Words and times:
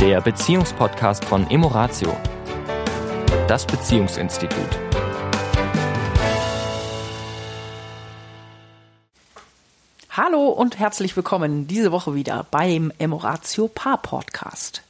der 0.00 0.22
Beziehungspodcast 0.22 1.26
von 1.26 1.50
Emoratio, 1.50 2.16
das 3.46 3.66
Beziehungsinstitut. 3.66 4.78
Hallo 10.08 10.48
und 10.48 10.78
herzlich 10.78 11.14
willkommen 11.16 11.66
diese 11.66 11.92
Woche 11.92 12.14
wieder 12.14 12.46
beim 12.50 12.90
Emoratio 12.98 13.68
Paar 13.68 13.98
Podcast. 14.00 14.82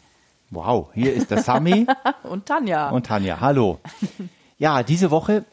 Wow, 0.51 0.91
hier 0.95 1.13
ist 1.13 1.33
der 1.33 1.43
Sami 1.43 1.89
und 2.23 2.47
Tanja. 2.47 2.91
und 2.91 3.07
Tanja. 3.07 3.41
Hallo. 3.41 3.81
Ja, 4.59 4.85
diese 4.85 5.11
Woche 5.11 5.45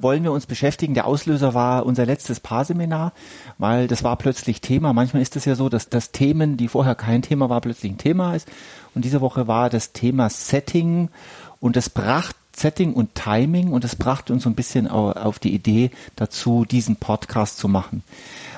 wollen 0.00 0.22
wir 0.22 0.32
uns 0.32 0.46
beschäftigen. 0.46 0.94
Der 0.94 1.06
Auslöser 1.06 1.54
war 1.54 1.84
unser 1.84 2.06
letztes 2.06 2.40
Paarseminar, 2.40 3.12
weil 3.58 3.88
das 3.88 4.04
war 4.04 4.16
plötzlich 4.16 4.60
Thema. 4.60 4.92
Manchmal 4.92 5.22
ist 5.22 5.36
es 5.36 5.44
ja 5.44 5.54
so, 5.54 5.68
dass 5.68 5.88
das 5.88 6.12
Themen, 6.12 6.56
die 6.56 6.68
vorher 6.68 6.94
kein 6.94 7.22
Thema 7.22 7.50
war, 7.50 7.60
plötzlich 7.60 7.92
ein 7.92 7.98
Thema 7.98 8.34
ist. 8.34 8.48
Und 8.94 9.04
diese 9.04 9.20
Woche 9.20 9.48
war 9.48 9.68
das 9.70 9.92
Thema 9.92 10.30
Setting 10.30 11.08
und 11.60 11.76
das 11.76 11.90
brachte 11.90 12.36
Setting 12.54 12.92
und 12.92 13.14
Timing 13.14 13.72
und 13.72 13.82
das 13.84 13.96
brachte 13.96 14.32
uns 14.32 14.42
so 14.42 14.50
ein 14.50 14.54
bisschen 14.54 14.86
auf 14.86 15.38
die 15.38 15.54
Idee 15.54 15.90
dazu, 16.16 16.64
diesen 16.64 16.96
Podcast 16.96 17.58
zu 17.58 17.68
machen. 17.68 18.02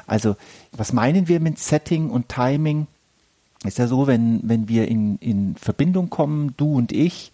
Also, 0.07 0.37
was 0.73 0.93
meinen 0.93 1.29
wir 1.29 1.41
mit 1.41 1.59
Setting 1.59 2.11
und 2.11 2.29
Timing? 2.29 2.87
Ist 3.65 3.79
ja 3.79 3.87
so, 3.87 4.07
wenn, 4.07 4.41
wenn 4.43 4.69
wir 4.69 4.89
in, 4.89 5.17
in 5.19 5.55
Verbindung 5.57 6.11
kommen, 6.11 6.55
du 6.57 6.75
und 6.75 6.93
ich, 6.93 7.33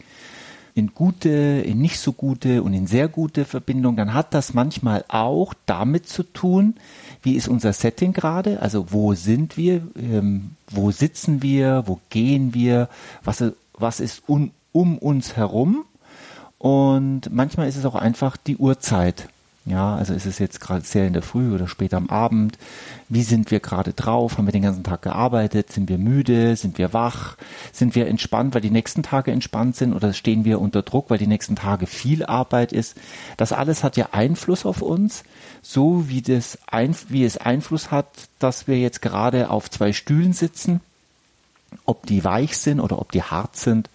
in 0.74 0.95
gute, 0.95 1.29
in 1.29 1.79
nicht 1.79 1.98
so 1.98 2.12
gute 2.12 2.62
und 2.62 2.74
in 2.74 2.87
sehr 2.87 3.09
gute 3.09 3.45
Verbindung, 3.45 3.97
dann 3.97 4.15
hat 4.15 4.34
das 4.34 4.55
manchmal 4.55 5.05
auch 5.09 5.55
damit 5.66 6.09
zu 6.09 6.23
tun, 6.23 6.74
wie 7.23 7.34
ist 7.34 7.48
unser 7.48 7.73
Setting 7.73 8.12
gerade, 8.12 8.62
also 8.62 8.87
wo 8.91 9.14
sind 9.14 9.56
wir, 9.56 9.83
ähm, 9.97 10.52
wo 10.70 10.91
sitzen 10.91 11.42
wir, 11.42 11.84
wo 11.87 12.01
gehen 12.09 12.55
wir, 12.55 12.89
was, 13.25 13.45
was 13.75 14.00
ist 14.00 14.22
un, 14.28 14.53
um 14.72 14.98
uns 14.98 15.36
herum? 15.36 15.84
Und 16.58 17.33
manchmal 17.33 17.69
ist 17.69 17.77
es 17.77 17.86
auch 17.86 17.95
einfach 17.95 18.36
die 18.36 18.56
Uhrzeit. 18.56 19.28
Ja, 19.66 19.94
also 19.94 20.14
ist 20.14 20.25
es 20.25 20.39
jetzt 20.39 20.61
gerade 20.61 20.86
sehr 20.86 21.06
in 21.06 21.12
der 21.12 21.22
Früh 21.22 21.55
oder 21.55 21.69
spät 21.69 21.92
am 21.92 22.08
Abend? 22.08 22.56
Wie 23.11 23.22
sind 23.22 23.50
wir 23.50 23.61
gerade 23.61 23.92
drauf? 23.92 24.39
Haben 24.39 24.47
wir 24.47 24.52
den 24.52 24.62
ganzen 24.62 24.84
Tag 24.84 25.02
gearbeitet? 25.02 25.70
Sind 25.70 25.91
wir 25.91 25.98
müde? 25.98 26.56
Sind 26.56 26.78
wir 26.78 26.94
wach? 26.94 27.36
Sind 27.70 27.94
wir 27.94 28.06
entspannt, 28.06 28.55
weil 28.55 28.62
die 28.62 28.70
nächsten 28.70 29.02
Tage 29.02 29.33
entspannt 29.33 29.77
sind? 29.77 29.92
Oder 29.92 30.14
stehen 30.14 30.47
wir 30.47 30.61
unter 30.61 30.83
Druck, 30.83 31.11
weil 31.11 31.19
die 31.19 31.27
nächsten 31.27 31.56
Tage 31.56 31.86
viel 31.86 32.25
Arbeit 32.25 32.72
ist? 32.72 32.97
Das 33.36 33.52
alles 33.52 33.84
hat 33.84 33.98
ja 33.98 34.08
Einfluss 34.12 34.64
auf 34.64 34.80
uns, 34.80 35.25
so 35.61 36.08
wie, 36.08 36.22
das 36.22 36.58
ein, 36.67 36.97
wie 37.08 37.24
es 37.24 37.36
Einfluss 37.36 37.91
hat, 37.91 38.08
dass 38.39 38.67
wir 38.67 38.78
jetzt 38.78 39.02
gerade 39.02 39.50
auf 39.50 39.70
zwei 39.70 39.92
Stühlen 39.92 40.33
sitzen, 40.33 40.80
ob 41.84 42.06
die 42.06 42.24
weich 42.24 42.56
sind 42.56 42.80
oder 42.80 42.98
ob 42.98 43.12
die 43.12 43.22
hart 43.22 43.56
sind 43.56 43.91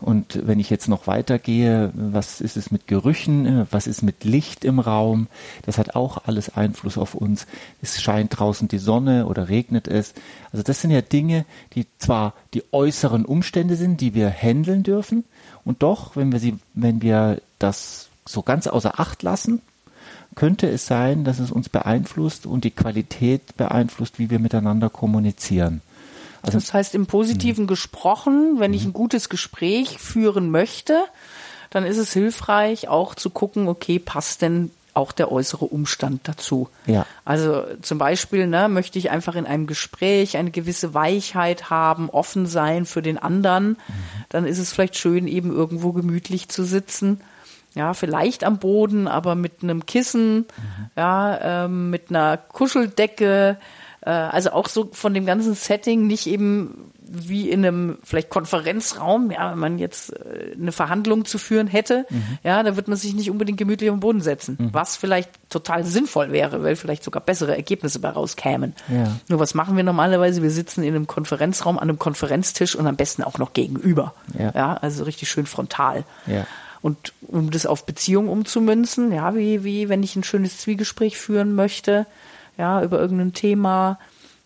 und 0.00 0.46
wenn 0.46 0.60
ich 0.60 0.70
jetzt 0.70 0.88
noch 0.88 1.08
weitergehe, 1.08 1.90
was 1.92 2.40
ist 2.40 2.56
es 2.56 2.70
mit 2.70 2.86
Gerüchen, 2.86 3.66
was 3.72 3.88
ist 3.88 4.02
mit 4.02 4.22
Licht 4.22 4.64
im 4.64 4.78
Raum? 4.78 5.26
Das 5.66 5.76
hat 5.76 5.96
auch 5.96 6.24
alles 6.26 6.56
Einfluss 6.56 6.96
auf 6.96 7.16
uns. 7.16 7.48
Es 7.82 8.00
scheint 8.00 8.38
draußen 8.38 8.68
die 8.68 8.78
Sonne 8.78 9.26
oder 9.26 9.48
regnet 9.48 9.88
es. 9.88 10.14
Also 10.52 10.62
das 10.62 10.80
sind 10.80 10.92
ja 10.92 11.00
Dinge, 11.00 11.44
die 11.74 11.86
zwar 11.98 12.34
die 12.54 12.62
äußeren 12.70 13.24
Umstände 13.24 13.74
sind, 13.74 14.00
die 14.00 14.14
wir 14.14 14.30
handeln 14.30 14.84
dürfen. 14.84 15.24
Und 15.64 15.82
doch, 15.82 16.14
wenn 16.14 16.30
wir 16.30 16.38
sie, 16.38 16.58
wenn 16.74 17.02
wir 17.02 17.42
das 17.58 18.08
so 18.24 18.42
ganz 18.42 18.68
außer 18.68 19.00
Acht 19.00 19.24
lassen, 19.24 19.62
könnte 20.36 20.68
es 20.68 20.86
sein, 20.86 21.24
dass 21.24 21.40
es 21.40 21.50
uns 21.50 21.68
beeinflusst 21.68 22.46
und 22.46 22.62
die 22.62 22.70
Qualität 22.70 23.56
beeinflusst, 23.56 24.20
wie 24.20 24.30
wir 24.30 24.38
miteinander 24.38 24.90
kommunizieren. 24.90 25.80
Also, 26.42 26.58
das 26.58 26.72
heißt, 26.72 26.94
im 26.94 27.06
Positiven 27.06 27.64
mhm. 27.64 27.68
gesprochen, 27.68 28.56
wenn 28.58 28.74
ich 28.74 28.84
ein 28.84 28.92
gutes 28.92 29.28
Gespräch 29.28 29.98
führen 29.98 30.50
möchte, 30.50 31.04
dann 31.70 31.84
ist 31.84 31.98
es 31.98 32.12
hilfreich, 32.12 32.88
auch 32.88 33.14
zu 33.14 33.30
gucken, 33.30 33.68
okay, 33.68 33.98
passt 33.98 34.42
denn 34.42 34.70
auch 34.98 35.12
der 35.12 35.30
äußere 35.30 35.64
Umstand 35.64 36.22
dazu. 36.24 36.68
Ja. 36.86 37.06
Also 37.24 37.62
zum 37.82 37.98
Beispiel 37.98 38.48
ne, 38.48 38.68
möchte 38.68 38.98
ich 38.98 39.10
einfach 39.10 39.36
in 39.36 39.46
einem 39.46 39.68
Gespräch 39.68 40.36
eine 40.36 40.50
gewisse 40.50 40.92
Weichheit 40.92 41.70
haben, 41.70 42.10
offen 42.10 42.46
sein 42.46 42.84
für 42.84 43.00
den 43.00 43.16
anderen. 43.16 43.68
Mhm. 43.68 43.76
Dann 44.28 44.44
ist 44.44 44.58
es 44.58 44.72
vielleicht 44.72 44.96
schön, 44.96 45.28
eben 45.28 45.54
irgendwo 45.54 45.92
gemütlich 45.92 46.48
zu 46.48 46.64
sitzen. 46.64 47.20
Ja, 47.74 47.94
vielleicht 47.94 48.42
am 48.42 48.58
Boden, 48.58 49.06
aber 49.06 49.36
mit 49.36 49.62
einem 49.62 49.86
Kissen, 49.86 50.38
mhm. 50.38 50.46
ja, 50.96 51.64
ähm, 51.64 51.90
mit 51.90 52.10
einer 52.10 52.36
Kuscheldecke, 52.36 53.50
äh, 53.50 53.64
also 54.10 54.52
auch 54.52 54.68
so 54.68 54.88
von 54.92 55.14
dem 55.14 55.26
ganzen 55.26 55.54
Setting 55.54 56.06
nicht 56.06 56.26
eben 56.26 56.92
wie 57.10 57.50
in 57.50 57.64
einem 57.64 57.98
vielleicht 58.04 58.28
Konferenzraum, 58.28 59.30
ja, 59.30 59.52
wenn 59.52 59.58
man 59.58 59.78
jetzt 59.78 60.12
äh, 60.12 60.54
eine 60.60 60.72
Verhandlung 60.72 61.24
zu 61.24 61.38
führen 61.38 61.66
hätte, 61.66 62.04
mhm. 62.10 62.38
ja, 62.44 62.62
da 62.62 62.76
wird 62.76 62.88
man 62.88 62.96
sich 62.96 63.14
nicht 63.14 63.30
unbedingt 63.30 63.58
gemütlich 63.58 63.90
am 63.90 64.00
Boden 64.00 64.20
setzen, 64.20 64.56
mhm. 64.58 64.68
was 64.72 64.96
vielleicht 64.96 65.30
total 65.48 65.84
sinnvoll 65.84 66.32
wäre, 66.32 66.62
weil 66.62 66.76
vielleicht 66.76 67.02
sogar 67.04 67.22
bessere 67.22 67.56
Ergebnisse 67.56 67.98
bei 67.98 68.10
rauskämen. 68.10 68.74
Ja. 68.88 69.16
Nur 69.28 69.40
was 69.40 69.54
machen 69.54 69.76
wir 69.76 69.84
normalerweise? 69.84 70.42
Wir 70.42 70.50
sitzen 70.50 70.82
in 70.82 70.94
einem 70.94 71.06
Konferenzraum 71.06 71.78
an 71.78 71.88
einem 71.88 71.98
Konferenztisch 71.98 72.76
und 72.76 72.86
am 72.86 72.96
besten 72.96 73.22
auch 73.22 73.38
noch 73.38 73.54
gegenüber. 73.54 74.14
Ja, 74.38 74.52
ja 74.54 74.74
also 74.74 75.04
richtig 75.04 75.30
schön 75.30 75.46
frontal. 75.46 76.04
Ja. 76.26 76.46
Und 76.82 77.12
um 77.26 77.50
das 77.50 77.66
auf 77.66 77.86
Beziehung 77.86 78.28
umzumünzen, 78.28 79.12
ja, 79.12 79.34
wie, 79.34 79.64
wie 79.64 79.88
wenn 79.88 80.02
ich 80.02 80.14
ein 80.14 80.24
schönes 80.24 80.58
Zwiegespräch 80.58 81.16
führen 81.16 81.54
möchte, 81.54 82.06
ja, 82.58 82.82
über 82.82 83.00
irgendein 83.00 83.32
Thema, 83.32 83.98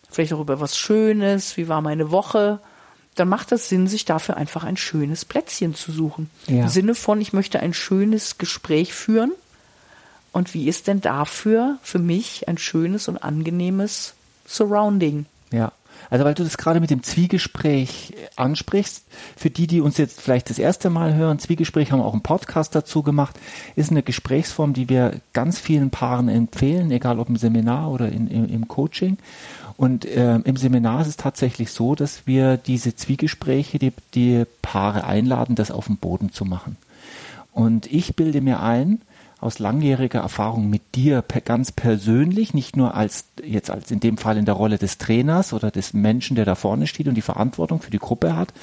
vielleicht 0.09 0.33
auch 0.33 0.39
über 0.39 0.59
was 0.59 0.77
Schönes, 0.77 1.57
wie 1.57 1.67
war 1.67 1.81
meine 1.81 2.11
Woche, 2.11 2.59
dann 3.15 3.27
macht 3.29 3.51
es 3.51 3.69
Sinn, 3.69 3.87
sich 3.87 4.05
dafür 4.05 4.37
einfach 4.37 4.63
ein 4.63 4.77
schönes 4.77 5.25
Plätzchen 5.25 5.75
zu 5.75 5.91
suchen. 5.91 6.29
Ja. 6.47 6.63
Im 6.63 6.67
Sinne 6.69 6.95
von, 6.95 7.19
ich 7.21 7.33
möchte 7.33 7.59
ein 7.59 7.73
schönes 7.73 8.37
Gespräch 8.37 8.93
führen. 8.93 9.33
Und 10.31 10.53
wie 10.55 10.67
ist 10.67 10.87
denn 10.87 10.99
dafür 10.99 11.77
für 11.83 11.99
mich 11.99 12.47
ein 12.47 12.57
schönes 12.57 13.07
und 13.07 13.17
angenehmes 13.17 14.13
Surrounding? 14.47 15.27
Ja. 15.51 15.71
Also 16.09 16.25
weil 16.25 16.33
du 16.33 16.43
das 16.43 16.57
gerade 16.57 16.79
mit 16.79 16.89
dem 16.89 17.03
Zwiegespräch 17.03 18.13
ansprichst, 18.35 19.05
für 19.35 19.49
die, 19.49 19.67
die 19.67 19.81
uns 19.81 19.97
jetzt 19.97 20.21
vielleicht 20.21 20.49
das 20.49 20.59
erste 20.59 20.89
Mal 20.89 21.15
hören, 21.15 21.39
Zwiegespräch 21.39 21.91
haben 21.91 21.99
wir 21.99 22.05
auch 22.05 22.13
einen 22.13 22.23
Podcast 22.23 22.75
dazu 22.75 23.03
gemacht, 23.03 23.39
ist 23.75 23.91
eine 23.91 24.03
Gesprächsform, 24.03 24.73
die 24.73 24.89
wir 24.89 25.19
ganz 25.33 25.59
vielen 25.59 25.89
Paaren 25.89 26.29
empfehlen, 26.29 26.91
egal 26.91 27.19
ob 27.19 27.29
im 27.29 27.37
Seminar 27.37 27.91
oder 27.91 28.09
in, 28.09 28.27
im, 28.27 28.47
im 28.47 28.67
Coaching. 28.67 29.17
Und 29.75 30.05
äh, 30.05 30.35
im 30.35 30.55
Seminar 30.55 31.01
ist 31.01 31.07
es 31.07 31.17
tatsächlich 31.17 31.71
so, 31.71 31.95
dass 31.95 32.27
wir 32.27 32.57
diese 32.57 32.95
Zwiegespräche, 32.95 33.79
die, 33.79 33.91
die 34.13 34.45
Paare 34.61 35.05
einladen, 35.05 35.55
das 35.55 35.71
auf 35.71 35.87
dem 35.87 35.97
Boden 35.97 36.31
zu 36.31 36.45
machen. 36.45 36.77
Und 37.51 37.91
ich 37.91 38.15
bilde 38.15 38.41
mir 38.41 38.61
ein, 38.61 39.01
aus 39.43 39.59
langjähriger 39.59 40.21
Erfahrung 40.21 40.69
mit 40.69 40.95
dir 40.95 41.23
ganz 41.43 41.71
persönlich, 41.71 42.53
nicht 42.53 42.77
nur 42.77 42.95
als 42.95 43.25
jetzt 43.43 43.69
als 43.69 43.91
in 43.91 43.99
dem 43.99 44.17
Fall 44.17 44.37
in 44.37 44.45
der 44.45 44.53
Rolle 44.53 44.77
des 44.77 44.97
Trainers 44.97 45.53
oder 45.53 45.69
des 45.69 45.93
Menschen, 45.93 46.35
der 46.35 46.45
da 46.45 46.55
vorne 46.55 46.87
steht 46.87 47.07
und 47.07 47.15
die 47.15 47.21
Verantwortung 47.21 47.81
für 47.81 47.91
die 47.91 47.99
Gruppe 47.99 48.35
hat, 48.35 48.53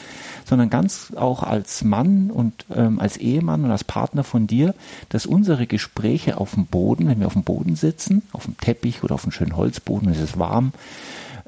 sondern 0.45 0.71
ganz 0.71 1.13
auch 1.15 1.43
als 1.43 1.85
Mann 1.85 2.31
und 2.31 2.67
ähm, 2.75 2.99
als 2.99 3.19
Ehemann 3.19 3.65
und 3.65 3.71
als 3.71 3.85
Partner 3.85 4.25
von 4.25 4.47
dir, 4.47 4.75
dass 5.11 5.27
unsere 5.27 5.67
Gespräche 5.67 6.39
auf 6.39 6.55
dem 6.55 6.67
Boden, 6.67 7.07
wenn 7.07 7.21
wir 7.21 7.27
auf 7.27 7.35
dem 7.35 7.45
Boden 7.45 7.77
sitzen, 7.77 8.23
auf 8.33 8.47
dem 8.47 8.57
Teppich 8.57 9.05
oder 9.05 9.15
auf 9.15 9.25
einem 9.25 9.33
schönen 9.33 9.57
Holzboden, 9.57 10.09
es 10.09 10.21
ist 10.21 10.39
warm, 10.39 10.73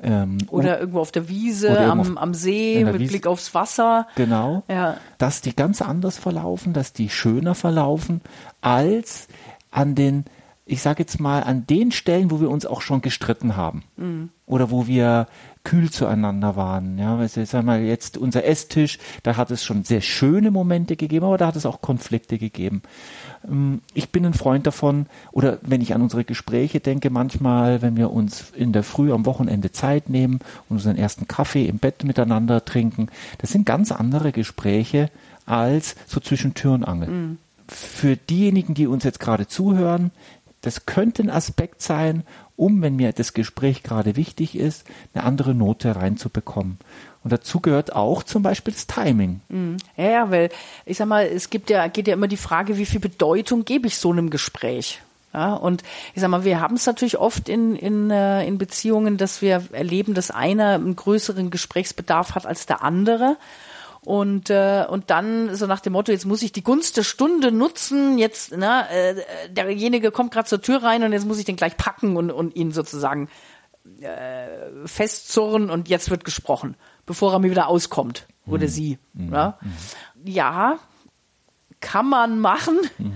ähm, 0.03 0.39
oder 0.51 0.81
irgendwo 0.81 1.01
auf 1.01 1.13
der 1.13 1.29
Wiese, 1.29 1.79
am, 1.79 2.01
auf, 2.01 2.11
am 2.17 2.35
See, 2.35 2.85
mit 2.85 2.99
Wiese, 2.99 3.11
Blick 3.11 3.27
aufs 3.27 3.55
Wasser. 3.55 4.09
Genau. 4.17 4.65
Ja. 4.69 4.97
Dass 5.19 5.41
die 5.41 5.55
ganz 5.55 5.81
anders 5.81 6.19
verlaufen, 6.19 6.73
dass 6.73 6.93
die 6.93 7.09
schöner 7.09 7.55
verlaufen, 7.55 8.21
als 8.61 9.29
an 9.71 9.95
den, 9.95 10.25
ich 10.65 10.81
sage 10.81 11.03
jetzt 11.03 11.21
mal, 11.21 11.43
an 11.43 11.67
den 11.67 11.91
Stellen, 11.91 12.31
wo 12.31 12.41
wir 12.41 12.51
uns 12.51 12.67
auch 12.67 12.83
schon 12.83 13.03
gestritten 13.03 13.57
haben. 13.57 13.83
Mhm. 13.97 14.29
Oder 14.47 14.71
wo 14.71 14.87
wir 14.87 15.27
kühl 15.65 15.91
zueinander 15.91 16.57
waren. 16.57 16.99
Ja, 16.99 17.19
weißt 17.19 17.37
du, 17.37 17.47
sag 17.47 17.65
mal, 17.65 17.81
jetzt 17.81 18.17
unser 18.17 18.45
Esstisch, 18.45 18.99
da 19.23 19.37
hat 19.37 19.51
es 19.51 19.65
schon 19.65 19.85
sehr 19.85 20.01
schöne 20.01 20.51
Momente 20.51 20.97
gegeben, 20.97 21.27
aber 21.27 21.39
da 21.39 21.47
hat 21.49 21.57
es 21.57 21.67
auch 21.67 21.81
Konflikte 21.81 22.39
gegeben. 22.39 22.83
Ähm, 23.49 23.81
ich 23.95 24.11
bin 24.11 24.25
ein 24.25 24.35
Freund 24.35 24.67
davon, 24.67 25.07
oder 25.33 25.59
wenn 25.63 25.81
ich 25.81 25.95
an 25.95 26.03
unsere 26.03 26.25
Gespräche 26.25 26.81
denke, 26.81 27.11
manchmal, 27.11 27.83
wenn 27.83 27.97
wir 27.97 28.11
uns 28.11 28.51
in 28.55 28.73
der 28.73 28.83
Früh 28.83 29.13
am 29.13 29.27
Wochenende 29.27 29.73
Zeit 29.73 30.09
nehmen 30.09 30.41
und 30.69 30.77
unseren 30.77 30.97
ersten 30.97 31.29
Kaffee 31.29 31.67
im 31.67 31.79
Bett 31.79 32.05
miteinander 32.05 32.65
trinken, 32.65 33.09
das 33.39 33.51
sind 33.51 33.67
ganz 33.67 33.91
andere 33.93 34.33
Gespräche 34.33 35.11
als 35.45 35.97
so 36.07 36.21
zwischen 36.21 36.55
Tür 36.55 36.73
und 36.73 36.85
Angel. 36.85 37.09
Mhm. 37.09 37.39
Für 37.69 38.17
diejenigen, 38.17 38.75
die 38.75 38.87
uns 38.87 39.05
jetzt 39.05 39.21
gerade 39.21 39.47
zuhören, 39.47 40.11
das 40.63 40.87
könnte 40.87 41.23
ein 41.23 41.31
Aspekt 41.31 41.83
sein, 41.83 42.25
um, 42.57 42.81
wenn 42.83 42.97
mir 42.97 43.13
das 43.13 43.35
Gespräch 43.35 43.83
gerade 43.83 44.17
wichtig 44.17 44.57
ist, 44.57 44.85
eine 45.13 45.25
andere 45.25 45.55
Note 45.55 45.95
reinzubekommen. 45.97 46.79
Und 47.25 47.33
dazu 47.33 47.61
gehört 47.61 47.95
auch 47.95 48.23
zum 48.23 48.43
Beispiel 48.43 48.73
das 48.73 48.87
Timing. 48.87 49.41
Mhm. 49.49 49.77
Ja, 49.97 50.11
ja, 50.11 50.31
weil 50.31 50.51
ich 50.87 50.97
sag 50.97 51.07
mal, 51.07 51.27
es 51.27 51.51
gibt 51.51 51.71
ja, 51.71 51.87
geht 51.89 52.09
ja 52.09 52.15
immer 52.15 52.29
die 52.29 52.37
Frage, 52.37 52.79
wie 52.79 52.87
viel 52.87 53.01
Bedeutung 53.01 53.65
gebe 53.65 53.87
ich 53.87 53.99
so 53.99 54.11
einem 54.11 54.31
Gespräch? 54.31 55.03
Ja, 55.35 55.55
und 55.55 55.83
ich 56.15 56.21
sag 56.21 56.29
mal, 56.29 56.45
wir 56.45 56.61
haben 56.61 56.77
es 56.77 56.85
natürlich 56.85 57.17
oft 57.17 57.49
in, 57.49 57.75
in, 57.75 58.11
äh, 58.11 58.47
in 58.47 58.59
Beziehungen, 58.59 59.17
dass 59.17 59.41
wir 59.41 59.65
erleben, 59.73 60.13
dass 60.15 60.31
einer 60.31 60.75
einen 60.75 60.95
größeren 60.95 61.51
Gesprächsbedarf 61.51 62.35
hat 62.35 62.45
als 62.45 62.67
der 62.67 62.83
andere. 62.83 63.39
Und, 64.05 64.51
äh, 64.51 64.85
und 64.89 65.11
dann 65.11 65.55
so 65.55 65.67
nach 65.67 65.81
dem 65.81 65.93
Motto, 65.93 66.11
jetzt 66.11 66.27
muss 66.27 66.43
ich 66.43 66.51
die 66.51 66.65
Gunst 66.65 66.97
der 66.97 67.05
Stunde 67.05 67.53
nutzen, 67.53 68.19
jetzt, 68.19 68.53
na, 68.57 68.89
äh, 68.91 69.15
derjenige 69.51 70.11
kommt 70.11 70.33
gerade 70.33 70.49
zur 70.49 70.61
Tür 70.61 70.83
rein 70.83 71.05
und 71.05 71.13
jetzt 71.13 71.25
muss 71.25 71.39
ich 71.39 71.45
den 71.45 71.57
gleich 71.57 71.77
packen 71.77 72.17
und, 72.17 72.33
und 72.33 72.57
ihn 72.57 72.73
sozusagen 72.73 73.29
äh, 74.01 74.87
festzurren 74.87 75.71
und 75.71 75.89
jetzt 75.89 76.11
wird 76.11 76.25
gesprochen, 76.25 76.77
bevor 77.07 77.33
er 77.33 77.39
mir 77.39 77.51
wieder 77.51 77.69
auskommt. 77.69 78.27
Oder 78.45 78.65
mhm. 78.65 78.71
sie. 78.71 78.99
Mhm. 79.13 79.33
Ja? 79.33 79.59
Mhm. 79.61 80.27
ja, 80.27 80.79
kann 81.81 82.09
man 82.09 82.41
machen. 82.41 82.81
Mhm 82.99 83.15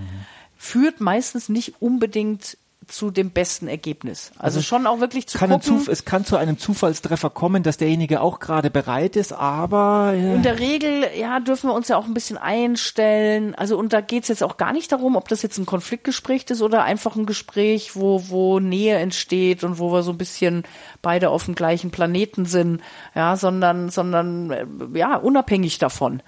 führt 0.57 0.99
meistens 0.99 1.49
nicht 1.49 1.81
unbedingt 1.81 2.57
zu 2.87 3.11
dem 3.11 3.31
besten 3.31 3.67
Ergebnis. 3.67 4.31
Also, 4.37 4.57
also 4.57 4.61
schon 4.61 4.87
auch 4.87 4.99
wirklich 4.99 5.27
zu 5.27 5.37
kann 5.37 5.49
gucken. 5.49 5.85
es 5.89 6.05
kann 6.05 6.25
zu 6.25 6.37
einem 6.37 6.57
Zufallstreffer 6.57 7.29
kommen, 7.29 7.63
dass 7.63 7.77
derjenige 7.77 8.21
auch 8.21 8.39
gerade 8.39 8.69
bereit 8.69 9.15
ist, 9.15 9.33
aber 9.33 10.13
ja. 10.13 10.33
in 10.33 10.43
der 10.43 10.59
Regel 10.59 11.05
ja 11.17 11.39
dürfen 11.39 11.69
wir 11.69 11.73
uns 11.73 11.87
ja 11.89 11.97
auch 11.97 12.05
ein 12.05 12.13
bisschen 12.13 12.37
einstellen. 12.37 13.55
Also 13.55 13.77
und 13.77 13.93
da 13.93 14.01
geht's 14.01 14.29
jetzt 14.29 14.43
auch 14.43 14.57
gar 14.57 14.73
nicht 14.73 14.91
darum, 14.91 15.15
ob 15.15 15.27
das 15.27 15.41
jetzt 15.41 15.57
ein 15.57 15.65
Konfliktgespräch 15.65 16.45
ist 16.49 16.61
oder 16.61 16.83
einfach 16.83 17.15
ein 17.15 17.25
Gespräch, 17.25 17.95
wo 17.95 18.29
wo 18.29 18.59
Nähe 18.59 18.97
entsteht 18.97 19.63
und 19.63 19.79
wo 19.79 19.91
wir 19.91 20.03
so 20.03 20.11
ein 20.11 20.17
bisschen 20.17 20.63
beide 21.01 21.29
auf 21.29 21.45
dem 21.45 21.55
gleichen 21.55 21.91
Planeten 21.91 22.45
sind, 22.45 22.81
ja, 23.15 23.35
sondern 23.35 23.89
sondern 23.89 24.51
äh, 24.51 24.65
ja 24.93 25.17
unabhängig 25.17 25.77
davon. 25.77 26.21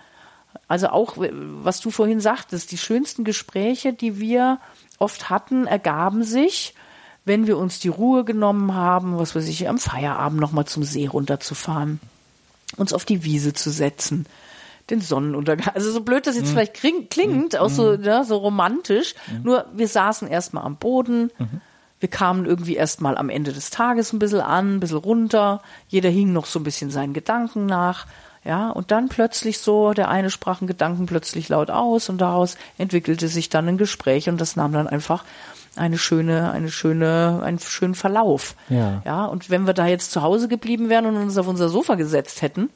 Also 0.67 0.89
auch, 0.89 1.15
was 1.17 1.79
du 1.79 1.91
vorhin 1.91 2.19
sagtest, 2.19 2.71
die 2.71 2.77
schönsten 2.77 3.23
Gespräche, 3.23 3.93
die 3.93 4.19
wir 4.19 4.59
oft 4.99 5.29
hatten, 5.29 5.65
ergaben 5.65 6.23
sich, 6.23 6.75
wenn 7.25 7.47
wir 7.47 7.57
uns 7.57 7.79
die 7.79 7.89
Ruhe 7.89 8.23
genommen 8.23 8.73
haben, 8.73 9.17
was 9.17 9.35
weiß 9.35 9.47
ich, 9.47 9.67
am 9.67 9.77
Feierabend 9.77 10.39
nochmal 10.39 10.65
zum 10.65 10.83
See 10.83 11.07
runterzufahren, 11.07 11.99
uns 12.77 12.93
auf 12.93 13.05
die 13.05 13.23
Wiese 13.23 13.53
zu 13.53 13.69
setzen, 13.69 14.25
den 14.89 15.01
Sonnenuntergang. 15.01 15.73
Also 15.75 15.91
so 15.91 16.01
blöd 16.01 16.27
das 16.27 16.35
jetzt 16.35 16.49
mhm. 16.49 16.53
vielleicht 16.53 17.09
klingt, 17.09 17.57
auch 17.57 17.69
so, 17.69 17.97
mhm. 17.97 18.03
ja, 18.03 18.23
so 18.23 18.37
romantisch. 18.37 19.15
Mhm. 19.31 19.43
Nur 19.43 19.65
wir 19.73 19.87
saßen 19.87 20.27
erstmal 20.27 20.65
am 20.65 20.77
Boden. 20.77 21.31
Mhm. 21.37 21.61
Wir 21.99 22.09
kamen 22.09 22.45
irgendwie 22.45 22.75
erstmal 22.75 23.17
am 23.17 23.29
Ende 23.29 23.53
des 23.53 23.71
Tages 23.71 24.13
ein 24.13 24.19
bisschen 24.19 24.41
an, 24.41 24.75
ein 24.75 24.79
bisschen 24.79 24.97
runter. 24.97 25.61
Jeder 25.89 26.09
hing 26.09 26.31
noch 26.31 26.45
so 26.45 26.59
ein 26.59 26.63
bisschen 26.63 26.91
seinen 26.91 27.13
Gedanken 27.13 27.65
nach. 27.65 28.07
Ja, 28.45 28.69
und 28.69 28.91
dann 28.91 29.09
plötzlich 29.09 29.59
so, 29.59 29.93
der 29.93 30.09
eine 30.09 30.29
sprach 30.29 30.61
einen 30.61 30.67
Gedanken 30.67 31.05
plötzlich 31.05 31.49
laut 31.49 31.69
aus 31.69 32.09
und 32.09 32.19
daraus 32.19 32.57
entwickelte 32.77 33.27
sich 33.27 33.49
dann 33.49 33.67
ein 33.67 33.77
Gespräch 33.77 34.29
und 34.29 34.39
das 34.39 34.55
nahm 34.55 34.71
dann 34.71 34.87
einfach 34.87 35.25
eine 35.75 35.97
schöne, 35.97 36.51
eine 36.51 36.69
schöne, 36.69 37.41
einen 37.43 37.59
schönen 37.59 37.95
Verlauf. 37.95 38.55
Ja. 38.69 39.01
Ja, 39.05 39.25
und 39.25 39.49
wenn 39.49 39.67
wir 39.67 39.73
da 39.73 39.87
jetzt 39.87 40.11
zu 40.11 40.21
Hause 40.21 40.47
geblieben 40.47 40.89
wären 40.89 41.05
und 41.05 41.17
uns 41.17 41.37
auf 41.37 41.47
unser 41.47 41.69
Sofa 41.69 41.95
gesetzt 41.95 42.41
hätten, 42.41 42.69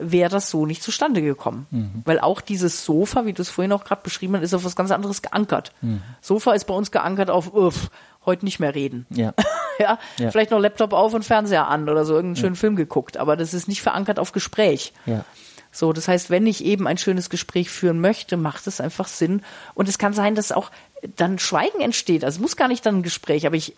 wäre 0.00 0.30
das 0.30 0.50
so 0.50 0.66
nicht 0.66 0.82
zustande 0.82 1.22
gekommen. 1.22 1.66
Mhm. 1.70 2.02
Weil 2.04 2.20
auch 2.20 2.40
dieses 2.40 2.84
Sofa, 2.84 3.26
wie 3.26 3.32
du 3.32 3.42
es 3.42 3.50
vorhin 3.50 3.72
auch 3.72 3.84
gerade 3.84 4.02
beschrieben 4.02 4.36
hast, 4.36 4.42
ist 4.42 4.54
auf 4.54 4.64
was 4.64 4.76
ganz 4.76 4.90
anderes 4.90 5.22
geankert. 5.22 5.72
Mhm. 5.80 6.02
Sofa 6.20 6.52
ist 6.52 6.64
bei 6.64 6.74
uns 6.74 6.90
geankert 6.90 7.30
auf, 7.30 7.52
uff, 7.52 7.90
heute 8.24 8.44
nicht 8.44 8.60
mehr 8.60 8.74
reden. 8.74 9.06
Ja. 9.10 9.34
ja. 9.78 9.98
ja. 10.18 10.30
Vielleicht 10.30 10.50
noch 10.50 10.60
Laptop 10.60 10.92
auf 10.92 11.14
und 11.14 11.24
Fernseher 11.24 11.68
an 11.68 11.88
oder 11.88 12.04
so 12.04 12.14
irgendeinen 12.14 12.36
ja. 12.36 12.40
schönen 12.42 12.56
Film 12.56 12.76
geguckt, 12.76 13.16
aber 13.16 13.36
das 13.36 13.54
ist 13.54 13.68
nicht 13.68 13.82
verankert 13.82 14.18
auf 14.18 14.32
Gespräch. 14.32 14.92
Ja. 15.06 15.24
So, 15.70 15.92
das 15.92 16.08
heißt, 16.08 16.30
wenn 16.30 16.46
ich 16.46 16.64
eben 16.64 16.86
ein 16.86 16.98
schönes 16.98 17.28
Gespräch 17.30 17.70
führen 17.70 18.00
möchte, 18.00 18.36
macht 18.36 18.66
es 18.66 18.80
einfach 18.80 19.06
Sinn. 19.06 19.42
Und 19.74 19.88
es 19.88 19.98
kann 19.98 20.12
sein, 20.14 20.34
dass 20.34 20.50
auch 20.50 20.70
dann 21.16 21.38
Schweigen 21.38 21.80
entsteht. 21.80 22.24
Also 22.24 22.36
es 22.36 22.40
muss 22.40 22.56
gar 22.56 22.68
nicht 22.68 22.84
dann 22.86 22.96
ein 22.96 23.02
Gespräch, 23.02 23.46
aber 23.46 23.56
ich 23.56 23.76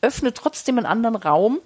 öffne 0.00 0.32
trotzdem 0.32 0.78
einen 0.78 0.86
anderen 0.86 1.16
Raum, 1.16 1.58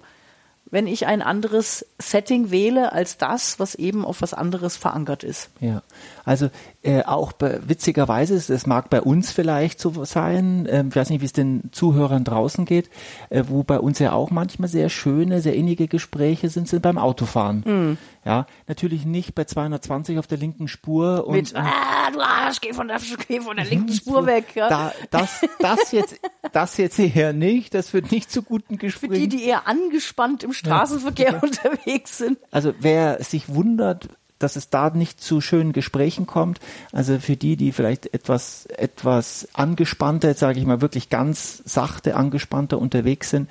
wenn 0.71 0.87
ich 0.87 1.07
ein 1.07 1.21
anderes 1.21 1.85
Setting 1.99 2.51
wähle 2.51 2.93
als 2.93 3.17
das, 3.17 3.59
was 3.59 3.75
eben 3.75 4.05
auf 4.05 4.21
was 4.21 4.33
anderes 4.33 4.77
verankert 4.77 5.23
ist. 5.23 5.49
Ja, 5.59 5.81
also 6.25 6.49
äh, 6.81 7.03
auch 7.03 7.31
bei, 7.31 7.59
witzigerweise, 7.67 8.35
es 8.35 8.67
mag 8.67 8.89
bei 8.89 9.01
uns 9.01 9.31
vielleicht 9.31 9.79
so 9.79 10.05
sein, 10.05 10.65
äh, 10.65 10.85
ich 10.87 10.95
weiß 10.95 11.09
nicht, 11.09 11.21
wie 11.21 11.25
es 11.25 11.33
den 11.33 11.69
Zuhörern 11.71 12.23
draußen 12.23 12.65
geht, 12.65 12.89
äh, 13.29 13.43
wo 13.47 13.63
bei 13.63 13.79
uns 13.79 13.99
ja 13.99 14.13
auch 14.13 14.31
manchmal 14.31 14.69
sehr 14.69 14.89
schöne, 14.89 15.41
sehr 15.41 15.55
innige 15.55 15.87
Gespräche 15.87 16.49
sind, 16.49 16.67
sind 16.67 16.81
beim 16.81 16.97
Autofahren. 16.97 17.63
Mhm. 17.65 17.97
Ja, 18.25 18.47
natürlich 18.67 19.05
nicht 19.05 19.33
bei 19.33 19.45
220 19.45 20.19
auf 20.19 20.27
der 20.27 20.37
linken 20.37 20.67
Spur 20.67 21.25
und 21.25 21.35
mit 21.35 21.55
ah, 21.55 22.11
du 22.11 22.19
Arsch, 22.19 22.59
geh 22.59 22.73
von 22.73 22.87
der, 22.87 22.99
geh 23.27 23.39
von 23.39 23.55
der 23.55 23.65
linken 23.65 23.93
Spur 23.93 24.25
weg. 24.25 24.55
Ja? 24.55 24.69
Da, 24.69 24.93
das, 25.09 25.45
das 25.59 25.91
jetzt, 25.91 26.19
das 26.51 26.77
jetzt 26.77 26.99
eher 26.99 27.33
nicht. 27.33 27.73
Das 27.73 27.93
wird 27.93 28.11
nicht 28.11 28.29
zu 28.29 28.43
guten 28.43 28.77
Gesprächen. 28.77 29.13
Für 29.13 29.19
die, 29.19 29.29
die 29.29 29.43
eher 29.43 29.67
angespannt 29.67 30.43
im 30.43 30.53
Straßenverkehr 30.53 31.33
ja. 31.33 31.39
unterwegs 31.41 32.17
sind. 32.17 32.37
Also 32.51 32.73
wer 32.79 33.23
sich 33.23 33.47
wundert, 33.47 34.09
dass 34.39 34.55
es 34.55 34.69
da 34.69 34.89
nicht 34.89 35.21
zu 35.21 35.41
schönen 35.41 35.73
Gesprächen 35.73 36.25
kommt. 36.25 36.59
Also 36.91 37.19
für 37.19 37.35
die, 37.35 37.57
die 37.57 37.71
vielleicht 37.71 38.13
etwas, 38.13 38.65
etwas 38.67 39.47
angespannter, 39.53 40.33
sage 40.33 40.59
ich 40.59 40.65
mal, 40.65 40.81
wirklich 40.81 41.09
ganz 41.09 41.61
sachte 41.65 42.15
angespannter 42.15 42.79
unterwegs 42.79 43.29
sind, 43.29 43.49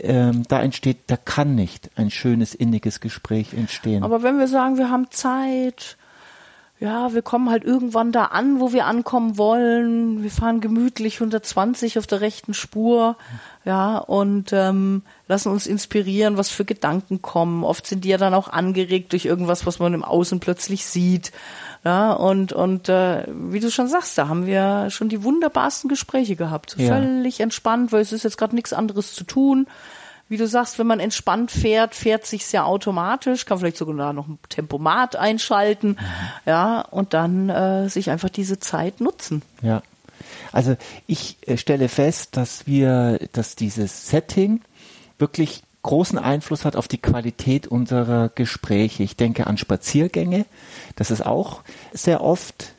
ähm, 0.00 0.44
da 0.48 0.62
entsteht, 0.62 0.98
da 1.08 1.16
kann 1.16 1.54
nicht 1.54 1.90
ein 1.96 2.10
schönes, 2.10 2.54
inniges 2.54 3.00
Gespräch 3.00 3.54
entstehen. 3.54 4.02
Aber 4.02 4.22
wenn 4.22 4.38
wir 4.38 4.48
sagen, 4.48 4.78
wir 4.78 4.90
haben 4.90 5.10
Zeit, 5.10 5.96
ja, 6.80 7.14
wir 7.14 7.22
kommen 7.22 7.50
halt 7.50 7.64
irgendwann 7.64 8.10
da 8.10 8.26
an, 8.26 8.58
wo 8.58 8.72
wir 8.72 8.86
ankommen 8.86 9.38
wollen. 9.38 10.22
Wir 10.24 10.30
fahren 10.30 10.60
gemütlich 10.60 11.14
120 11.14 11.98
auf 11.98 12.06
der 12.06 12.20
rechten 12.20 12.52
Spur, 12.52 13.16
ja, 13.64 13.96
und 13.96 14.52
ähm, 14.52 15.02
lassen 15.28 15.52
uns 15.52 15.66
inspirieren, 15.66 16.36
was 16.36 16.50
für 16.50 16.64
Gedanken 16.64 17.22
kommen. 17.22 17.62
Oft 17.62 17.86
sind 17.86 18.04
die 18.04 18.08
ja 18.08 18.18
dann 18.18 18.34
auch 18.34 18.48
angeregt 18.48 19.12
durch 19.12 19.24
irgendwas, 19.24 19.66
was 19.66 19.78
man 19.78 19.94
im 19.94 20.04
Außen 20.04 20.40
plötzlich 20.40 20.84
sieht. 20.84 21.32
Ja, 21.84 22.12
und 22.12 22.52
und 22.52 22.88
äh, 22.88 23.24
wie 23.28 23.60
du 23.60 23.70
schon 23.70 23.88
sagst, 23.88 24.18
da 24.18 24.28
haben 24.28 24.46
wir 24.46 24.90
schon 24.90 25.08
die 25.08 25.22
wunderbarsten 25.22 25.88
Gespräche 25.88 26.34
gehabt. 26.34 26.76
Ja. 26.76 26.96
Völlig 26.96 27.40
entspannt, 27.40 27.92
weil 27.92 28.00
es 28.00 28.12
ist 28.12 28.24
jetzt 28.24 28.36
gerade 28.36 28.54
nichts 28.54 28.72
anderes 28.72 29.14
zu 29.14 29.24
tun 29.24 29.66
wie 30.28 30.36
du 30.36 30.46
sagst, 30.46 30.78
wenn 30.78 30.86
man 30.86 31.00
entspannt 31.00 31.50
fährt, 31.50 31.94
fährt 31.94 32.26
sich's 32.26 32.52
ja 32.52 32.64
automatisch, 32.64 33.44
kann 33.44 33.58
vielleicht 33.58 33.76
sogar 33.76 34.12
noch 34.12 34.26
ein 34.26 34.38
Tempomat 34.48 35.16
einschalten, 35.16 35.90
mhm. 35.90 35.98
ja, 36.46 36.80
und 36.80 37.14
dann 37.14 37.48
äh, 37.48 37.88
sich 37.88 38.10
einfach 38.10 38.30
diese 38.30 38.58
Zeit 38.58 39.00
nutzen. 39.00 39.42
Ja. 39.62 39.82
Also 40.52 40.76
ich 41.06 41.36
äh, 41.46 41.56
stelle 41.56 41.88
fest, 41.88 42.36
dass 42.36 42.66
wir, 42.66 43.18
dass 43.32 43.56
dieses 43.56 44.08
Setting 44.08 44.60
wirklich 45.18 45.62
großen 45.82 46.18
Einfluss 46.18 46.64
hat 46.64 46.76
auf 46.76 46.88
die 46.88 46.98
Qualität 46.98 47.66
unserer 47.66 48.30
Gespräche. 48.30 49.02
Ich 49.02 49.16
denke 49.16 49.46
an 49.46 49.58
Spaziergänge. 49.58 50.46
Das 50.96 51.10
ist 51.10 51.24
auch 51.24 51.60
sehr 51.92 52.22
oft 52.22 52.74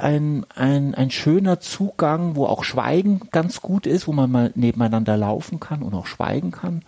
ein, 0.00 0.46
ein, 0.54 0.94
ein 0.94 1.10
schöner 1.10 1.60
Zugang, 1.60 2.36
wo 2.36 2.46
auch 2.46 2.64
Schweigen 2.64 3.20
ganz 3.30 3.60
gut 3.60 3.86
ist, 3.86 4.06
wo 4.06 4.12
man 4.12 4.30
mal 4.30 4.52
nebeneinander 4.54 5.16
laufen 5.16 5.60
kann 5.60 5.82
und 5.82 5.94
auch 5.94 6.06
schweigen 6.06 6.50
kann. 6.50 6.82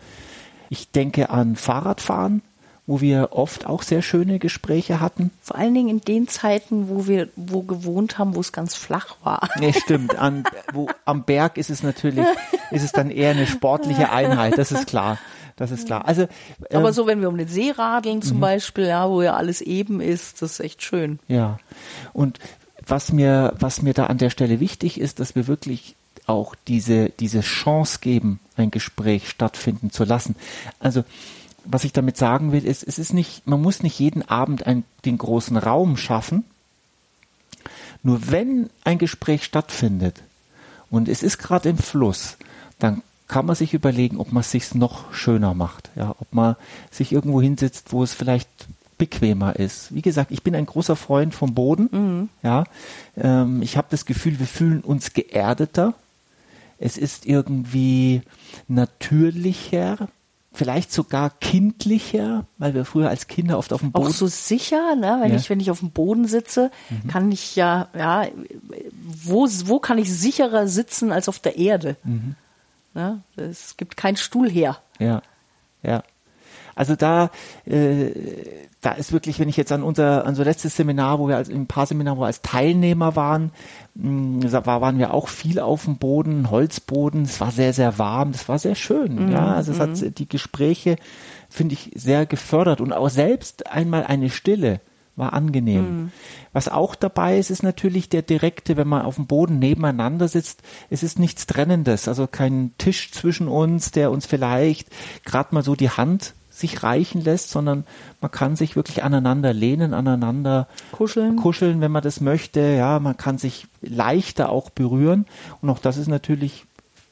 Ich 0.71 0.91
denke 0.91 1.31
an 1.31 1.57
Fahrradfahren, 1.57 2.43
wo 2.87 3.01
wir 3.01 3.29
oft 3.33 3.67
auch 3.67 3.83
sehr 3.83 4.03
schöne 4.03 4.39
Gespräche 4.39 5.01
hatten. 5.01 5.31
Vor 5.41 5.57
allen 5.57 5.75
Dingen 5.75 5.89
in 5.89 6.01
den 6.01 6.29
Zeiten, 6.29 6.89
wo 6.89 7.07
wir 7.07 7.29
wo 7.37 7.63
gewohnt 7.63 8.19
haben, 8.19 8.35
wo 8.35 8.41
es 8.41 8.53
ganz 8.53 8.75
flach 8.75 9.17
war. 9.23 9.49
Nee, 9.59 9.73
stimmt. 9.73 10.17
An, 10.17 10.45
wo, 10.73 10.89
am 11.05 11.25
Berg 11.25 11.59
ist 11.59 11.71
es 11.71 11.83
natürlich, 11.83 12.27
ist 12.71 12.83
es 12.83 12.93
dann 12.93 13.11
eher 13.11 13.31
eine 13.31 13.47
sportliche 13.47 14.11
Einheit, 14.11 14.59
das 14.59 14.73
ist 14.73 14.87
klar. 14.87 15.19
Das 15.57 15.71
ist 15.71 15.87
klar. 15.87 16.09
Also, 16.09 16.23
ähm, 16.71 16.79
Aber 16.79 16.93
so, 16.93 17.07
wenn 17.07 17.21
wir 17.21 17.29
um 17.29 17.37
den 17.37 17.47
See 17.47 17.71
radeln 17.71 18.23
zum 18.23 18.39
mhm. 18.39 18.41
Beispiel, 18.41 18.87
ja, 18.87 19.09
wo 19.09 19.23
ja 19.23 19.35
alles 19.35 19.61
eben 19.61 20.01
ist, 20.01 20.43
das 20.43 20.53
ist 20.53 20.61
echt 20.61 20.83
schön. 20.83 21.19
Ja. 21.29 21.59
Und 22.13 22.41
was 22.87 23.13
mir, 23.13 23.55
was 23.59 23.83
mir 23.83 23.95
da 23.95 24.07
an 24.07 24.19
der 24.19 24.31
Stelle 24.31 24.61
wichtig 24.61 25.01
ist, 25.01 25.21
dass 25.21 25.35
wir 25.35 25.47
wirklich 25.47 25.95
auch 26.27 26.55
diese, 26.69 27.11
diese 27.11 27.41
Chance 27.41 27.99
geben, 28.01 28.41
ein 28.57 28.71
Gespräch 28.71 29.29
stattfinden 29.29 29.91
zu 29.91 30.05
lassen. 30.05 30.37
Also, 30.79 31.05
was 31.65 31.85
ich 31.85 31.93
damit 31.93 32.17
sagen 32.17 32.53
will, 32.53 32.65
ist, 32.65 32.83
es 32.83 32.99
ist 32.99 33.13
nicht, 33.13 33.47
man 33.47 33.63
muss 33.63 33.83
nicht 33.83 33.99
jeden 33.99 34.23
Abend 34.29 34.67
ein, 34.67 34.85
den 35.05 35.19
großen 35.19 35.57
Raum 35.57 35.97
schaffen. 35.97 36.45
Nur 38.03 38.31
wenn 38.31 38.69
ein 38.85 38.99
Gespräch 38.99 39.45
stattfindet 39.45 40.23
und 40.91 41.09
es 41.09 41.23
ist 41.23 41.39
gerade 41.39 41.69
im 41.69 41.79
Fluss, 41.79 42.37
dann 42.79 43.03
kann 43.29 43.47
man 43.47 43.57
sich 43.57 43.75
überlegen, 43.75 44.19
ob 44.19 44.33
man 44.33 44.41
es 44.41 44.51
sich 44.51 44.75
noch 44.75 45.15
schöner 45.15 45.55
macht. 45.55 45.91
Ja, 45.95 46.15
ob 46.19 46.35
man 46.35 46.57
sich 46.91 47.13
irgendwo 47.13 47.41
hinsetzt, 47.41 47.93
wo 47.93 48.03
es 48.03 48.13
vielleicht 48.13 48.49
bequemer 49.07 49.57
ist. 49.57 49.93
Wie 49.95 50.03
gesagt, 50.03 50.31
ich 50.31 50.43
bin 50.43 50.55
ein 50.55 50.67
großer 50.67 50.95
Freund 50.97 51.35
vom 51.35 51.55
Boden. 51.55 51.89
Mhm. 51.91 52.29
Ja, 52.43 52.65
ähm, 53.17 53.61
ich 53.63 53.77
habe 53.77 53.89
das 53.91 54.05
Gefühl, 54.07 54.39
wir 54.39 54.47
fühlen 54.47 54.81
uns 54.83 55.13
geerdeter. 55.13 55.95
Es 56.79 56.97
ist 56.99 57.27
irgendwie 57.27 58.23
natürlicher. 58.69 60.09
vielleicht 60.55 60.93
sogar 60.93 61.31
kindlicher, 61.41 62.45
weil 62.59 62.75
wir 62.75 62.85
früher 62.85 63.09
als 63.09 63.27
Kinder 63.27 63.57
oft 63.57 63.73
auf 63.73 63.81
dem 63.81 63.91
Boden 63.91 64.07
Auch 64.09 64.11
so 64.11 64.27
sicher, 64.27 64.95
ne? 64.97 65.17
wenn 65.23 65.31
Ja. 65.31 65.37
ich 65.39 65.49
wenn 65.49 65.61
ich 65.61 65.71
auf 65.71 65.79
dem 65.81 65.91
Boden 65.93 66.27
sitze, 66.29 66.71
kann 67.09 67.33
ich 67.33 67.57
ja 67.57 67.89
ja 67.97 68.27
wo 69.25 69.49
wo 69.65 69.79
kann 69.79 69.97
ich 69.97 70.13
sicherer 70.13 70.69
sitzen 70.69 71.11
als 71.11 71.29
auf 71.31 71.39
der 71.39 71.57
Erde? 71.57 71.97
Ne? 72.95 73.23
Es 73.37 73.79
gibt 73.79 73.97
keinen 73.97 74.19
Stuhl 74.19 74.51
her. 74.51 74.77
Ja, 74.99 75.23
ja. 75.83 76.03
Also 76.75 76.97
da, 76.97 77.31
äh, 77.65 78.11
da 78.81 78.93
ist 78.93 79.13
wirklich, 79.13 79.39
wenn 79.39 79.49
ich 79.49 79.57
jetzt 79.57 79.73
an 79.73 79.83
unser, 79.83 80.23
an 80.23 80.31
unser 80.31 80.45
letztes 80.45 80.77
Seminar, 80.77 81.19
wo 81.19 81.29
wir 81.29 81.37
als 81.37 81.49
ein 81.49 81.67
paar 81.67 81.87
Seminar, 81.87 82.17
wo 82.17 82.23
wir 82.23 82.27
als 82.27 82.43
Teilnehmer 82.43 83.17
waren, 83.17 83.51
mh, 83.95 84.49
da 84.49 84.67
war, 84.67 84.81
waren 84.81 84.99
wir 84.99 85.15
auch 85.15 85.29
viel 85.29 85.61
auf 85.61 85.85
dem 85.85 85.97
Boden, 85.97 86.51
Holzboden. 86.51 87.23
Es 87.23 87.41
war 87.41 87.51
sehr, 87.51 87.73
sehr 87.73 87.99
warm. 87.99 88.33
Das 88.33 88.49
war 88.49 88.59
sehr 88.59 88.75
schön. 88.75 89.31
Ja, 89.31 89.55
also 89.55 89.73
es 89.73 89.81
hat 89.81 90.19
die 90.19 90.29
Gespräche, 90.29 90.97
finde 91.49 91.75
ich, 91.75 91.91
sehr 91.95 92.27
gefördert 92.27 92.81
und 92.81 92.93
auch 92.93 93.11
selbst 93.11 93.67
einmal 93.67 94.05
eine 94.05 94.31
Stille 94.31 94.81
war 95.17 95.33
angenehm. 95.35 96.11
Was 96.53 96.69
auch 96.69 96.95
dabei 96.95 97.39
ist, 97.39 97.51
ist 97.51 97.63
natürlich 97.63 98.09
der 98.09 98.23
direkte, 98.23 98.77
wenn 98.77 98.89
man 98.89 99.03
auf 99.03 99.17
dem 99.17 99.27
Boden 99.27 99.59
nebeneinander 99.59 100.29
sitzt, 100.29 100.63
es 100.91 101.03
ist 101.03 101.19
nichts 101.19 101.47
Trennendes, 101.47 102.09
also 102.09 102.27
kein 102.27 102.73
Tisch 102.79 103.13
zwischen 103.13 103.49
uns, 103.49 103.91
der 103.91 104.11
uns 104.11 104.27
vielleicht 104.27 104.89
gerade 105.25 105.55
mal 105.55 105.63
so 105.63 105.75
die 105.75 105.91
Hand 105.91 106.35
sich 106.53 106.83
reichen 106.83 107.23
lässt, 107.25 107.51
sondern 107.51 107.85
man 108.21 108.31
kann 108.31 108.57
sich 108.57 108.77
wirklich 108.77 109.03
aneinander 109.03 109.53
lehnen, 109.53 109.95
aneinander 109.95 110.69
Kuscheln. 110.93 111.37
kuscheln, 111.37 111.81
wenn 111.81 111.91
man 111.91 112.03
das 112.03 112.21
möchte. 112.21 112.61
Ja, 112.61 112.99
man 113.01 113.17
kann 113.17 113.39
sich 113.39 113.67
leichter 113.81 114.51
auch 114.51 114.69
berühren 114.71 115.27
und 115.63 115.71
auch 115.71 115.79
das 115.79 115.97
ist 115.97 116.09
natürlich 116.09 116.67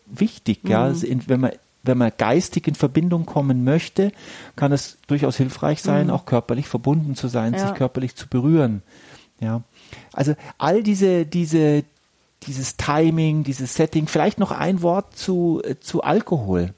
wichtig. 0.07 0.61
Ja, 0.69 0.83
Also 0.85 1.07
wenn 1.27 1.41
man 1.41 1.53
wenn 1.83 1.97
man 1.97 2.13
geistig 2.19 2.69
in 2.69 2.75
Verbindung 2.75 3.25
kommen 3.25 3.65
möchte, 3.65 4.13
kann 4.55 4.71
es 4.71 4.99
durchaus 5.07 5.39
hilfreich 5.39 5.81
sein, 5.81 6.11
auch 6.11 6.27
körperlich 6.27 6.69
verbunden 6.69 7.15
zu 7.17 7.29
sein, 7.29 7.55
Ja. 7.55 7.69
sich 7.69 7.75
körperlich 7.75 8.15
zu 8.17 8.29
berühren. 8.29 8.83
Ja, 9.41 9.63
also 10.13 10.35
all 10.59 10.83
diese 10.83 11.25
diese 11.25 11.85
dieses 12.43 12.77
Timing, 12.77 13.45
dieses 13.45 13.75
Setting. 13.75 14.07
Vielleicht 14.09 14.39
noch 14.39 14.51
ein 14.51 14.83
Wort 14.83 15.17
zu 15.17 15.63
äh, 15.65 15.77
zu 15.81 16.03
Alkohol. 16.03 16.75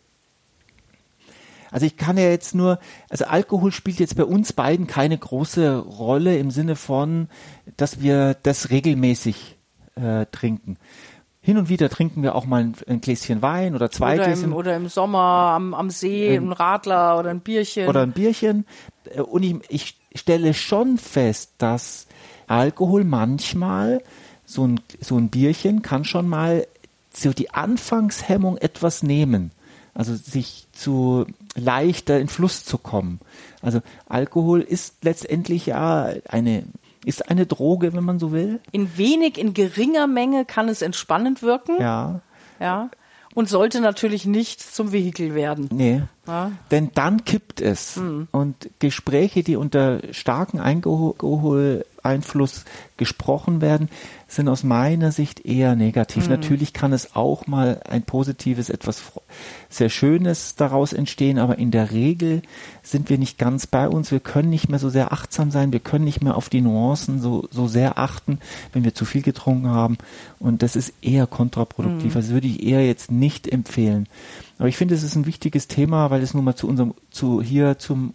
Also 1.73 1.87
ich 1.87 1.97
kann 1.97 2.17
ja 2.19 2.29
jetzt 2.29 2.55
nur, 2.55 2.79
also 3.09 3.25
Alkohol 3.25 3.73
spielt 3.73 3.99
jetzt 3.99 4.17
bei 4.17 4.25
uns 4.25 4.53
beiden 4.53 4.87
keine 4.87 5.19
große 5.19 5.79
Rolle 5.79 6.37
im 6.39 6.51
Sinne 6.51 6.77
von, 6.77 7.29
dass 7.77 8.01
wir 8.01 8.37
das 8.43 8.71
regelmäßig 8.71 9.57
äh, 9.97 10.27
trinken. 10.31 10.77
Hin 11.41 11.57
und 11.57 11.69
wieder 11.69 11.89
trinken 11.91 12.23
wir 12.23 12.37
auch 12.37 12.45
mal 12.45 12.63
ein, 12.63 12.75
ein 12.87 13.01
Gläschen 13.01 13.43
Wein 13.43 13.75
oder 13.75 13.91
zwei 13.91 14.15
Oder 14.15 14.27
Gläschen 14.27 14.45
im, 14.45 14.53
oder 14.53 14.77
im 14.77 14.89
Sommer 14.89 15.19
am, 15.19 15.75
am 15.75 15.91
See, 15.91 16.37
ein 16.37 16.53
Radler 16.53 17.19
oder 17.19 17.31
ein 17.31 17.41
Bierchen. 17.41 17.89
oder 17.89 18.03
ein 18.03 18.13
Bierchen. 18.13 18.65
Äh, 19.13 19.23
Und 19.23 19.43
ich, 19.43 19.57
ich 19.69 19.97
stelle 20.15 20.55
schon 20.55 20.99
fest, 20.99 21.55
dass 21.59 22.07
Alkohol 22.47 23.03
manchmal, 23.05 24.03
so 24.45 24.67
ein, 24.67 24.81
so 25.01 25.17
ein 25.17 25.31
Bierchen 25.31 25.83
kann 25.83 26.05
schon 26.05 26.29
mal 26.29 26.67
so 27.13 27.33
die 27.33 27.51
Anfangshemmung 27.51 28.57
etwas 28.59 29.03
nehmen. 29.03 29.51
Also 29.95 30.15
sich 30.15 30.67
zu 30.73 31.27
leichter 31.55 32.19
in 32.19 32.29
Fluss 32.29 32.65
zu 32.65 32.79
kommen. 32.79 33.21
Also 33.61 33.81
Alkohol 34.09 34.61
ist 34.61 35.05
letztendlich 35.05 35.67
ja 35.67 36.11
eine, 36.29 36.65
ist 37.05 37.31
eine 37.31 37.47
Droge, 37.47 37.93
wenn 37.93 38.05
man 38.05 38.19
so 38.19 38.33
will. 38.33 38.61
in 38.73 38.97
wenig, 38.97 39.39
in 39.39 39.55
geringer 39.55 40.07
Menge 40.07 40.45
kann 40.45 40.69
es 40.69 40.83
entspannend 40.83 41.43
wirken. 41.43 41.81
Ja. 41.81 42.21
ja. 42.61 42.91
Und 43.35 43.49
sollte 43.49 43.81
natürlich 43.81 44.27
nicht 44.27 44.61
zum 44.61 44.93
Vehikel 44.93 45.35
werden. 45.35 45.71
Nee. 45.73 46.03
Ja. 46.27 46.53
Denn 46.71 46.91
dann 46.95 47.25
kippt 47.25 47.63
es. 47.63 47.99
Und 48.31 48.69
Gespräche, 48.79 49.43
die 49.43 49.57
unter 49.57 50.01
starkem 50.13 50.61
Alkoholeinfluss 50.61 52.67
gesprochen 52.99 53.63
werden, 53.63 53.89
sind 54.29 54.49
aus 54.49 54.65
meiner 54.65 55.13
Sicht 55.13 55.47
eher 55.47 55.77
negativ. 55.77 56.29
Natürlich 56.29 56.75
kann 56.75 56.93
es 56.93 57.17
auch 57.17 57.47
mal 57.47 57.81
ein 57.89 58.03
positives, 58.03 58.69
etwas 58.69 59.03
sehr 59.69 59.89
Schönes 59.89 60.55
daraus 60.55 60.93
entstehen, 60.93 61.39
aber 61.39 61.59
in 61.59 61.71
der 61.71 61.91
Regel 61.91 62.43
sind 62.83 63.11
wir 63.11 63.19
nicht 63.19 63.39
ganz 63.39 63.67
bei 63.67 63.89
uns. 63.89 64.11
Wir 64.11 64.21
können 64.21 64.51
nicht 64.51 64.69
mehr 64.69 64.79
so 64.79 64.89
sehr 64.89 65.13
achtsam 65.13 65.51
sein. 65.51 65.73
Wir 65.73 65.81
können 65.81 66.05
nicht 66.05 66.23
mehr 66.23 66.37
auf 66.37 66.49
die 66.49 66.61
Nuancen 66.61 67.21
so, 67.21 67.49
so 67.51 67.69
sehr 67.69 67.99
achten, 67.99 68.39
wenn 68.73 68.85
wir 68.85 68.95
zu 68.95 69.05
viel 69.05 69.23
getrunken 69.23 69.69
haben. 69.69 69.99
Und 70.39 70.63
das 70.63 70.77
ist 70.77 70.93
eher 71.03 71.27
kontraproduktiv. 71.27 72.15
Also 72.17 72.33
würde 72.35 72.47
ich 72.47 72.63
eher 72.63 72.87
jetzt 72.87 73.11
nicht 73.11 73.49
empfehlen. 73.49 74.09
Aber 74.59 74.69
ich 74.69 74.77
finde, 74.77 74.95
es 74.95 75.03
ist 75.03 75.17
ein 75.17 75.27
wichtiges 75.27 75.69
Thema, 75.69 76.11
weil 76.11 76.23
es 76.23 76.35
nun 76.35 76.45
mal 76.45 76.55
zu 76.55 76.69
unserem, 76.69 76.95
zu 77.11 77.43
hier 77.43 77.79
zum 77.79 78.15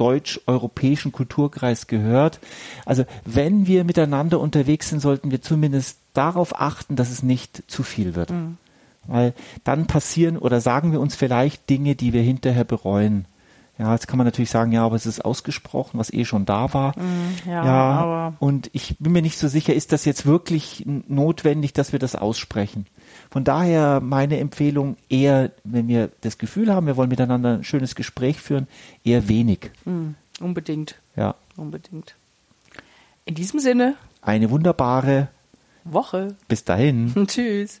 deutsch-europäischen 0.00 1.12
Kulturkreis 1.12 1.86
gehört. 1.86 2.40
Also 2.86 3.04
wenn 3.26 3.66
wir 3.66 3.84
miteinander 3.84 4.40
unterwegs 4.40 4.88
sind, 4.88 5.00
sollten 5.00 5.30
wir 5.30 5.42
zumindest 5.42 5.98
darauf 6.14 6.58
achten, 6.58 6.96
dass 6.96 7.10
es 7.10 7.22
nicht 7.22 7.62
zu 7.66 7.82
viel 7.82 8.14
wird. 8.14 8.30
Weil 9.06 9.34
dann 9.64 9.86
passieren 9.86 10.36
oder 10.38 10.60
sagen 10.60 10.92
wir 10.92 11.00
uns 11.00 11.16
vielleicht 11.16 11.68
Dinge, 11.70 11.94
die 11.96 12.12
wir 12.12 12.22
hinterher 12.22 12.64
bereuen. 12.64 13.24
Ja, 13.78 13.94
jetzt 13.94 14.06
kann 14.08 14.18
man 14.18 14.26
natürlich 14.26 14.50
sagen, 14.50 14.72
ja, 14.72 14.84
aber 14.84 14.94
es 14.94 15.06
ist 15.06 15.24
ausgesprochen, 15.24 15.98
was 15.98 16.12
eh 16.12 16.26
schon 16.26 16.44
da 16.44 16.74
war. 16.74 16.94
ja, 17.46 17.64
ja, 17.64 17.72
aber- 17.72 18.34
und 18.38 18.68
ich 18.74 18.96
bin 18.98 19.12
mir 19.12 19.22
nicht 19.22 19.38
so 19.38 19.48
sicher, 19.48 19.72
ist 19.72 19.92
das 19.92 20.04
jetzt 20.04 20.26
wirklich 20.26 20.84
notwendig, 20.86 21.72
dass 21.72 21.92
wir 21.92 21.98
das 21.98 22.14
aussprechen? 22.14 22.86
Von 23.30 23.42
daher 23.42 24.00
meine 24.00 24.38
Empfehlung 24.38 24.96
eher, 25.08 25.50
wenn 25.64 25.88
wir 25.88 26.10
das 26.20 26.36
Gefühl 26.36 26.72
haben, 26.74 26.86
wir 26.86 26.98
wollen 26.98 27.08
miteinander 27.08 27.54
ein 27.54 27.64
schönes 27.64 27.94
Gespräch 27.94 28.38
führen, 28.38 28.68
eher 29.02 29.28
wenig. 29.28 29.70
Hm, 29.84 30.14
unbedingt, 30.40 30.96
Ja, 31.16 31.34
unbedingt. 31.56 32.16
In 33.24 33.34
diesem 33.34 33.60
Sinne, 33.60 33.94
eine 34.20 34.50
wunderbare, 34.50 35.28
Woche. 35.84 36.36
bis 36.48 36.64
dahin. 36.64 37.14
Tschüss. 37.26 37.80